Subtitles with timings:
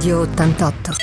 [0.00, 0.96] Radio 88.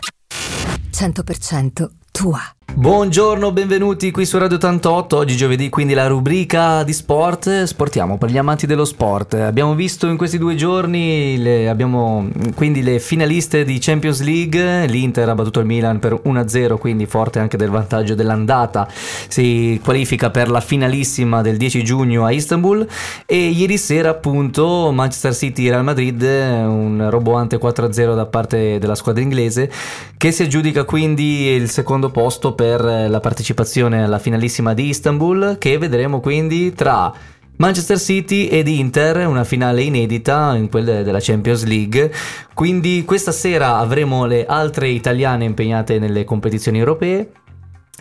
[0.92, 2.57] 100% tua.
[2.78, 8.30] Buongiorno, benvenuti qui su Radio 88, oggi giovedì quindi la rubrica di sport, sportiamo per
[8.30, 9.34] gli amanti dello sport.
[9.34, 15.28] Abbiamo visto in questi due giorni le, abbiamo, quindi le finaliste di Champions League, l'Inter
[15.28, 18.88] ha battuto il Milan per 1-0, quindi forte anche del vantaggio dell'andata,
[19.28, 22.88] si qualifica per la finalissima del 10 giugno a Istanbul.
[23.26, 29.24] E ieri sera appunto Manchester City Real Madrid, un roboante 4-0 da parte della squadra
[29.24, 29.72] inglese
[30.16, 35.78] che si aggiudica quindi il secondo posto per la partecipazione alla finalissima di Istanbul che
[35.78, 37.14] vedremo quindi tra
[37.58, 42.12] Manchester City ed Inter, una finale inedita in quella della Champions League.
[42.54, 47.32] Quindi questa sera avremo le altre italiane impegnate nelle competizioni europee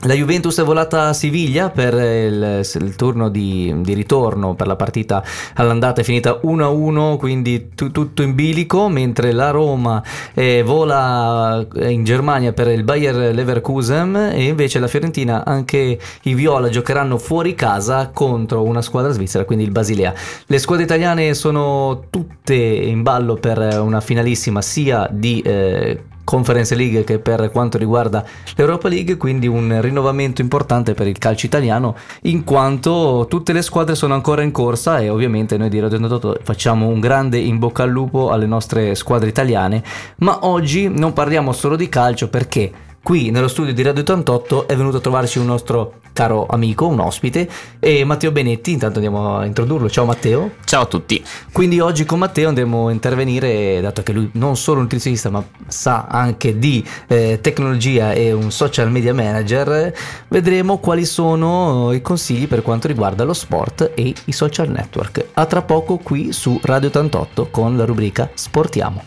[0.03, 4.77] la Juventus è volata a Siviglia per il, il turno di, di, ritorno per la
[4.77, 5.25] partita
[5.55, 10.03] all'andata è finita 1-1 quindi tu, tutto in bilico mentre la Roma
[10.35, 16.69] eh, vola in Germania per il Bayer Leverkusen e invece la Fiorentina anche i Viola
[16.69, 20.13] giocheranno fuori casa contro una squadra svizzera quindi il Basilea.
[20.45, 27.05] Le squadre italiane sono tutte in ballo per una finalissima sia di eh, Conference League
[27.05, 28.25] che per quanto riguarda
[28.57, 33.95] l'Europa League, quindi un rinnovamento importante per il calcio italiano in quanto tutte le squadre
[33.95, 37.85] sono ancora in corsa e ovviamente noi di Radio 88 facciamo un grande in bocca
[37.85, 39.85] al lupo alle nostre squadre italiane,
[40.19, 42.73] ma oggi non parliamo solo di calcio perché
[43.07, 46.99] qui nello studio di Radio 88 è venuto a trovarci un nostro caro amico, un
[46.99, 47.49] ospite,
[47.79, 48.73] e Matteo Benetti.
[48.73, 49.89] Intanto andiamo a introdurlo.
[49.89, 50.55] Ciao Matteo.
[50.65, 51.25] Ciao a tutti.
[51.53, 55.41] Quindi oggi con Matteo andremo a intervenire, dato che lui non solo un nutrizionista, ma
[55.69, 59.95] sa anche di eh, tecnologia e un social media manager,
[60.27, 65.27] vedremo quali sono i consigli per quanto riguarda lo sport e i social network.
[65.35, 69.05] A tra poco qui su Radio 88 con la rubrica Sportiamo.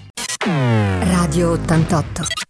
[1.02, 2.49] Radio 88.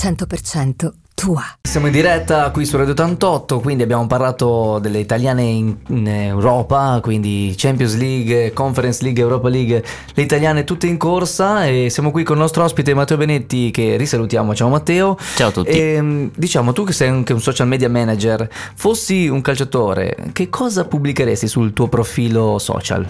[0.00, 1.42] 100% tua.
[1.62, 7.00] Siamo in diretta qui su Radio 88, quindi abbiamo parlato delle italiane in, in, Europa,
[7.02, 9.82] quindi Champions League, Conference League, Europa League,
[10.14, 13.96] le italiane tutte in corsa e siamo qui con il nostro ospite Matteo Benetti che
[13.96, 14.54] risalutiamo.
[14.54, 15.18] Ciao Matteo.
[15.34, 15.70] Ciao a tutti.
[15.70, 20.84] E, diciamo, tu che sei anche un social media manager, fossi un calciatore, che cosa
[20.84, 23.04] pubblicheresti sul tuo profilo social?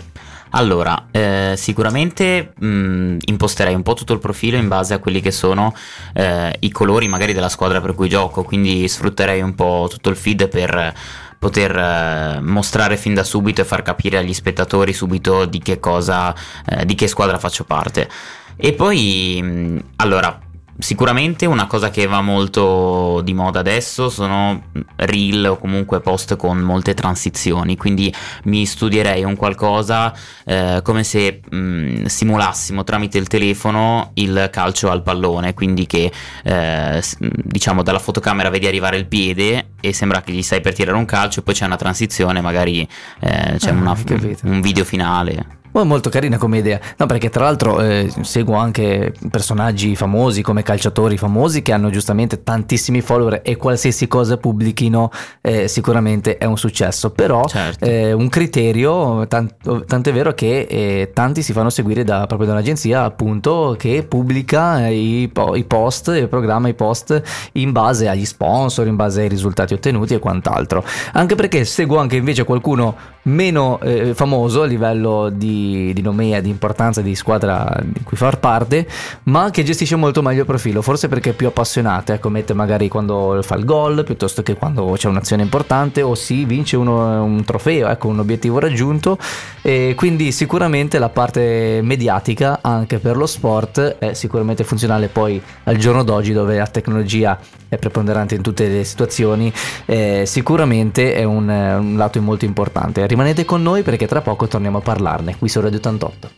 [0.51, 5.21] Allora, eh, sicuramente mh, mm, imposterei un po' tutto il profilo in base a quelli
[5.21, 5.75] che sono
[6.15, 10.17] eh, i colori magari della squadra per cui gioco, quindi sfrutterei un po' tutto il
[10.17, 10.95] feed per
[11.39, 16.35] poter eh, mostrare fin da subito e far capire agli spettatori subito di che cosa,
[16.67, 18.09] eh, di che squadra faccio parte.
[18.57, 20.39] E poi, mh, mm, allora,
[20.81, 24.63] Sicuramente una cosa che va molto di moda adesso sono
[24.95, 31.41] reel o comunque post con molte transizioni, quindi mi studierei un qualcosa eh, come se
[31.51, 36.13] mh, simulassimo tramite il telefono il calcio al pallone, quindi che
[36.45, 40.97] eh, diciamo dalla fotocamera vedi arrivare il piede e sembra che gli stai per tirare
[40.97, 43.97] un calcio e poi c'è una transizione, magari eh, c'è ah, una,
[44.45, 45.58] un video finale.
[45.79, 46.81] Oh, molto carina come idea.
[46.97, 52.43] No, perché tra l'altro eh, seguo anche personaggi famosi come calciatori famosi che hanno giustamente
[52.43, 55.09] tantissimi follower e qualsiasi cosa pubblichino
[55.41, 57.11] eh, sicuramente è un successo.
[57.11, 57.85] Però certo.
[57.85, 62.49] eh, un criterio, tanto, tanto, è vero che eh, tanti si fanno seguire da, proprio
[62.49, 67.23] da un'agenzia appunto che pubblica i, i post, il programma i post
[67.53, 70.83] in base agli sponsor, in base ai risultati ottenuti e quant'altro.
[71.13, 72.97] Anche perché seguo anche invece qualcuno
[73.29, 78.39] meno eh, famoso a livello di, di nomea, di importanza di squadra di cui far
[78.39, 78.87] parte,
[79.25, 82.89] ma che gestisce molto meglio il profilo, forse perché è più appassionato, ecco, mette magari
[82.89, 87.45] quando fa il gol piuttosto che quando c'è un'azione importante o si vince uno, un
[87.45, 89.19] trofeo, ecco, un obiettivo raggiunto.
[89.63, 95.77] E quindi sicuramente la parte mediatica anche per lo sport è sicuramente funzionale poi al
[95.77, 99.53] giorno d'oggi dove la tecnologia è preponderante in tutte le situazioni,
[99.85, 103.07] eh, sicuramente è un, un lato molto importante.
[103.07, 105.37] Rimanete con noi perché tra poco torniamo a parlarne.
[105.37, 106.31] Qui su Radio 88.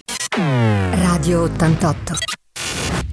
[0.92, 2.14] Radio 88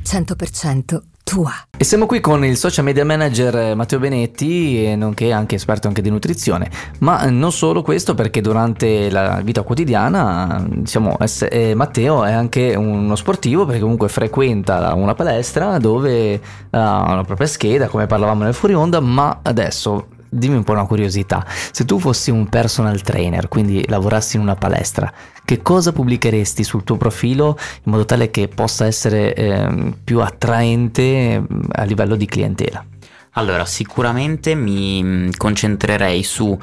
[0.08, 1.52] 100% tua.
[1.78, 6.02] E siamo qui con il social media manager eh, Matteo Benetti, nonché anche esperto anche
[6.02, 11.18] di nutrizione, ma non solo questo perché durante la vita quotidiana diciamo,
[11.50, 16.40] eh, Matteo è anche uno sportivo perché comunque frequenta una palestra dove
[16.70, 20.86] ha una propria scheda come parlavamo nel fuori onda, ma adesso dimmi un po' una
[20.86, 25.12] curiosità, se tu fossi un personal trainer, quindi lavorassi in una palestra,
[25.44, 31.42] che cosa pubblicheresti sul tuo profilo in modo tale che possa essere eh, più attraente
[31.72, 32.84] a livello di clientela?
[33.38, 36.58] Allora, sicuramente mi mm, concentrerei su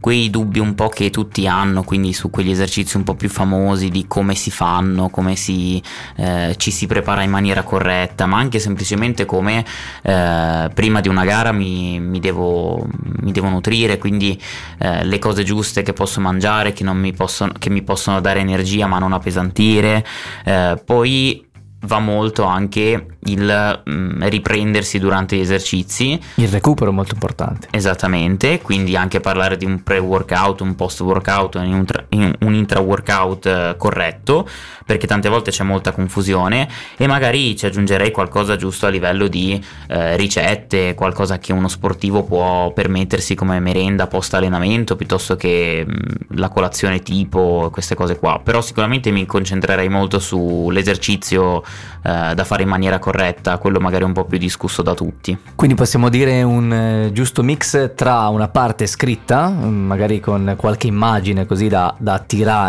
[0.00, 3.88] quei dubbi un po' che tutti hanno, quindi su quegli esercizi un po' più famosi
[3.90, 5.80] di come si fanno, come si,
[6.16, 9.64] eh, ci si prepara in maniera corretta, ma anche semplicemente come
[10.02, 12.86] eh, prima di una gara mi, mi, devo,
[13.20, 14.40] mi devo, nutrire, quindi
[14.78, 18.86] eh, le cose giuste che posso mangiare, che, mi possono, che mi possono dare energia
[18.86, 20.04] ma non appesantire.
[20.44, 21.45] Eh, poi
[21.80, 26.20] va molto anche il mm, riprendersi durante gli esercizi.
[26.36, 27.68] Il recupero è molto importante.
[27.70, 34.48] Esattamente, quindi anche parlare di un pre-workout, un post-workout, un, tra- un intra-workout eh, corretto,
[34.84, 39.62] perché tante volte c'è molta confusione e magari ci aggiungerei qualcosa giusto a livello di
[39.88, 45.90] eh, ricette, qualcosa che uno sportivo può permettersi come merenda post allenamento piuttosto che mh,
[45.90, 48.40] mm, la colazione tipo, queste cose qua.
[48.42, 51.62] Però sicuramente mi concentrerei molto sull'esercizio
[52.02, 55.36] eh, da fare in maniera corretta, quello magari un po' più discusso da tutti.
[55.54, 60.86] Quindi possiamo dire un eh, giusto mix tra una parte scritta, mm, magari con qualche
[60.86, 62.65] immagine così da, da attirare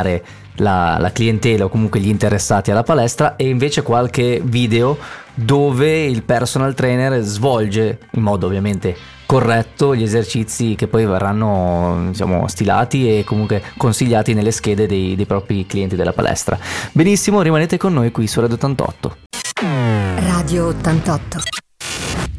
[0.56, 4.98] la, la, clientela o comunque gli interessati alla palestra e invece qualche video
[5.34, 8.96] dove il personal trainer svolge in modo ovviamente
[9.26, 15.26] corretto gli esercizi che poi verranno diciamo, stilati e comunque consigliati nelle schede dei, dei
[15.26, 16.58] propri clienti della palestra.
[16.94, 19.18] Benissimo, rimanete con noi qui su Radio 88.
[20.16, 21.40] Radio 88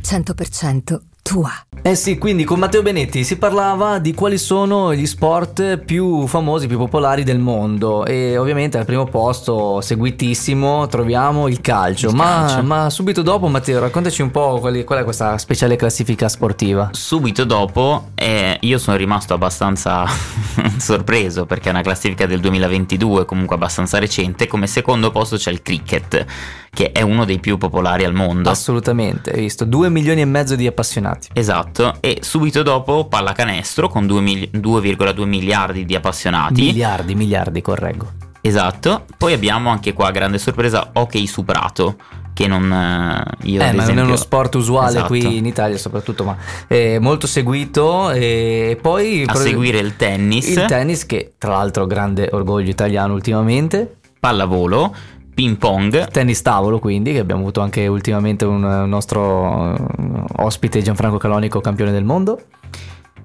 [0.08, 1.68] 100% tua.
[1.82, 6.66] Eh sì, quindi con Matteo Benetti si parlava di quali sono gli sport più famosi,
[6.66, 12.08] più popolari del mondo e ovviamente al primo posto, seguitissimo, troviamo il calcio.
[12.08, 12.62] Il ma, calcio.
[12.62, 16.90] ma, subito dopo Matteo, raccontaci un po' qual è questa speciale classifica sportiva.
[16.92, 20.04] Subito dopo eh, io sono rimasto abbastanza
[20.76, 25.62] sorpreso perché è una classifica del 2022, comunque abbastanza recente, come secondo posto c'è il
[25.62, 26.26] cricket
[26.70, 28.50] che è uno dei più popolari al mondo.
[28.50, 31.28] Assolutamente, hai visto, 2 milioni e mezzo di appassionati.
[31.32, 31.68] Esatto,
[32.00, 36.62] e subito dopo pallacanestro con 2,2 miliardi di appassionati.
[36.62, 38.12] Miliardi, miliardi, correggo.
[38.41, 41.97] Esatto, poi abbiamo anche qua, grande sorpresa, hockey su prato
[42.38, 43.94] che non eh, io eh, ma esempio...
[43.94, 45.06] non è uno sport usuale esatto.
[45.09, 46.37] qui in Italia soprattutto ma
[46.69, 52.29] è molto seguito e poi a seguire il tennis il tennis che tra l'altro grande
[52.31, 54.94] orgoglio italiano ultimamente pallavolo
[55.38, 56.08] ping pong.
[56.08, 61.93] Tennis tavolo quindi, che abbiamo avuto anche ultimamente un nostro uh, ospite Gianfranco Calonico, campione
[61.93, 62.40] del mondo.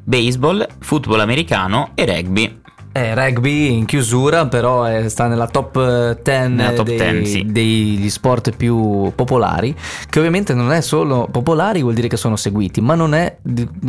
[0.03, 2.61] Baseball, football americano e rugby.
[2.91, 7.45] Eh, rugby in chiusura, però è, sta nella top 10 dei, sì.
[7.47, 9.75] degli sport più popolari,
[10.07, 13.37] che ovviamente non è solo popolari, vuol dire che sono seguiti, ma non è,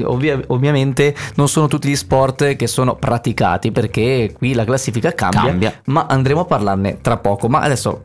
[0.04, 5.42] ovvia, ovviamente non sono tutti gli sport che sono praticati, perché qui la classifica cambia,
[5.42, 5.74] cambia.
[5.86, 7.48] ma andremo a parlarne tra poco.
[7.48, 8.00] Ma adesso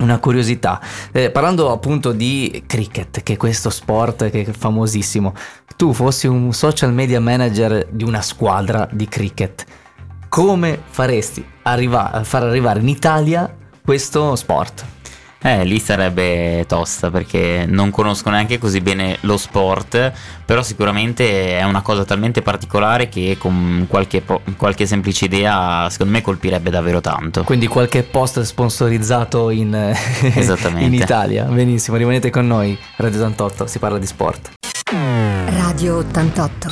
[0.00, 0.80] una curiosità,
[1.12, 5.34] eh, parlando appunto di cricket, che è questo sport che è famosissimo,
[5.76, 9.64] tu fossi un social media manager di una squadra di cricket,
[10.28, 13.52] come faresti arriva- far arrivare in Italia
[13.82, 14.99] questo sport?
[15.42, 20.12] Eh, lì sarebbe tosta perché non conosco neanche così bene lo sport,
[20.44, 24.22] però sicuramente è una cosa talmente particolare che con qualche,
[24.56, 27.44] qualche semplice idea secondo me colpirebbe davvero tanto.
[27.44, 29.72] Quindi qualche post sponsorizzato in,
[30.76, 31.44] in Italia.
[31.44, 32.78] Benissimo, rimanete con noi.
[32.96, 34.50] Radio 88, si parla di sport.
[35.46, 36.68] Radio 88,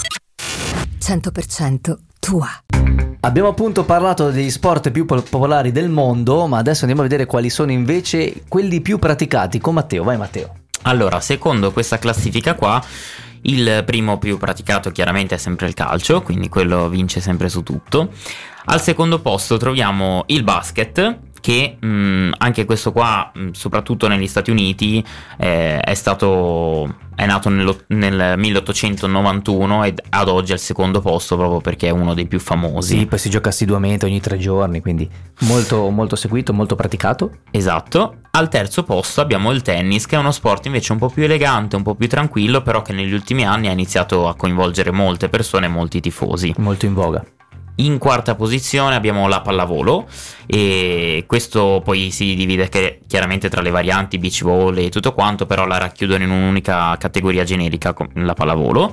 [1.01, 3.08] 100% tua.
[3.21, 7.51] Abbiamo appunto parlato degli sport più popolari del mondo, ma adesso andiamo a vedere quali
[7.51, 10.05] sono invece quelli più praticati con Matteo.
[10.05, 10.55] Vai Matteo.
[10.83, 12.81] Allora, secondo questa classifica qua,
[13.43, 18.13] il primo più praticato chiaramente è sempre il calcio, quindi quello vince sempre su tutto.
[18.67, 24.09] Al secondo posto troviamo il basket, che mh, mm, anche questo qua, mh, mm, soprattutto
[24.09, 25.05] negli Stati Uniti,
[25.39, 31.61] eh, è stato è nato nel 1891 ed ad oggi è al secondo posto proprio
[31.61, 32.97] perché è uno dei più famosi.
[32.97, 37.39] Sì, poi si gioca assiduamente ogni tre giorni, quindi molto, molto seguito, molto praticato.
[37.51, 38.19] Esatto.
[38.31, 41.75] Al terzo posto abbiamo il tennis, che è uno sport invece un po' più elegante,
[41.75, 45.67] un po' più tranquillo, però che negli ultimi anni ha iniziato a coinvolgere molte persone
[45.67, 46.55] e molti tifosi.
[46.59, 47.25] Molto in voga.
[47.81, 50.09] In quarta posizione abbiamo la pallavolo
[50.47, 52.69] e questo poi si divide
[53.07, 57.45] chiaramente tra le varianti beach volley e tutto quanto, però la racchiudono in un'unica categoria
[57.45, 58.93] generica, la pallavolo.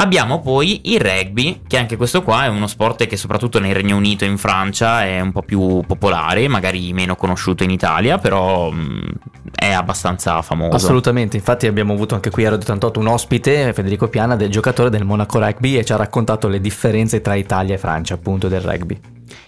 [0.00, 3.96] Abbiamo poi il rugby, che anche questo qua è uno sport che soprattutto nel Regno
[3.96, 8.70] Unito e in Francia è un po' più popolare, magari meno conosciuto in Italia, però
[8.70, 9.10] mh,
[9.54, 10.74] è abbastanza famoso.
[10.74, 14.88] Assolutamente, infatti abbiamo avuto anche qui a Radio 88 un ospite, Federico Piana, del giocatore
[14.88, 18.62] del Monaco Rugby e ci ha raccontato le differenze tra Italia e Francia appunto del
[18.62, 18.98] rugby.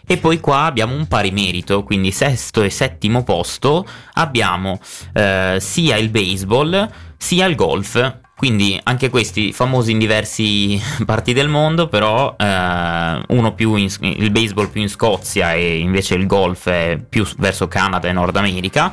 [0.06, 4.78] E poi qua abbiamo un pari merito, quindi sesto e settimo posto abbiamo
[5.14, 11.49] eh, sia il baseball sia il golf Quindi anche questi famosi in diversi parti del
[11.49, 16.69] mondo, però eh, uno più in, il baseball più in Scozia e invece il golf
[16.69, 18.91] è più verso Canada e Nord America,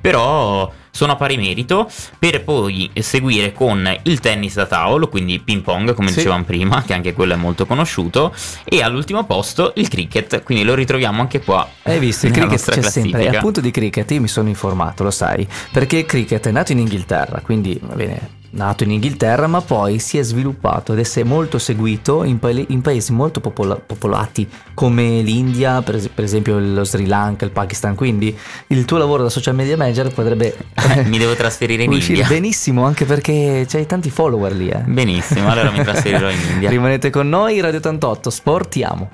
[0.00, 5.62] però sono a pari merito per poi seguire con il tennis da tavolo, quindi ping
[5.62, 6.16] pong come sì.
[6.16, 8.32] dicevamo prima, che anche quello è molto conosciuto,
[8.62, 11.66] e all'ultimo posto il cricket, quindi lo ritroviamo anche qua.
[11.82, 15.10] Hai visto, il cricket c'è sempre, e appunto di cricket io mi sono informato, lo
[15.10, 19.60] sai, perché il cricket è nato in Inghilterra, quindi va bene nato in Inghilterra, ma
[19.60, 24.48] poi si è sviluppato ed è molto seguito in, pa- in paesi molto popola- popolati
[24.74, 27.94] come l'India, per, es- per, esempio lo Sri Lanka, il Pakistan.
[27.94, 28.36] Quindi
[28.68, 30.56] il tuo lavoro da social media manager potrebbe.
[30.74, 32.26] Eh, mi devo trasferire in India.
[32.26, 34.68] Benissimo, anche perché c'hai tanti follower lì.
[34.68, 34.80] Eh.
[34.80, 36.68] Benissimo, allora mi trasferirò in India.
[36.70, 39.12] Rimanete con noi, Radio 88, sportiamo.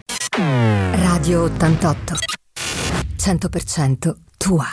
[0.92, 2.14] Radio 88,
[3.18, 4.66] 100% tua.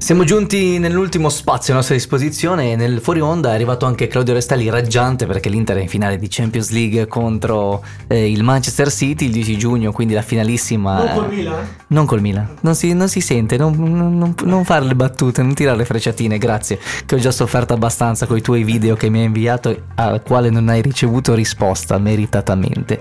[0.00, 4.32] Siamo giunti nell'ultimo spazio a nostra disposizione e nel fuori onda è arrivato anche Claudio
[4.32, 9.26] Restelli raggiante perché l'Inter è in finale di Champions League contro eh, il Manchester City
[9.26, 11.04] il 10 giugno, quindi la finalissima...
[11.04, 11.68] Non col Milan?
[11.88, 15.52] Non col Milan, non si, non si sente, non, non, non, fare le battute, non
[15.52, 19.18] tirare le frecciatine, grazie, che ho già sofferto abbastanza con i tuoi video che mi
[19.18, 22.98] hai inviato al quale non hai ricevuto risposta meritatamente.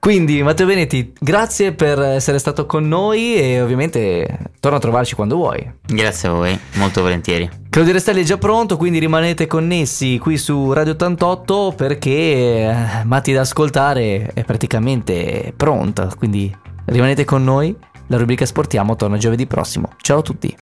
[0.00, 5.36] Quindi Matteo Venetti, grazie per essere stato con noi e ovviamente torna a trovarci quando
[5.36, 5.70] vuoi.
[5.86, 7.46] Grazie a voi, molto volentieri.
[7.68, 13.32] Claudio Restelli è già pronto, quindi rimanete connessi qui su Radio 88 perché eh, Matti
[13.34, 16.50] da ascoltare è praticamente pronta, quindi
[16.86, 17.76] rimanete con noi.
[18.06, 19.92] La rubrica Sportiamo torna giovedì prossimo.
[20.00, 20.56] Ciao a tutti.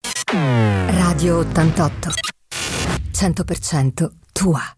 [0.87, 2.09] Radio 88
[3.13, 4.75] 100% tua.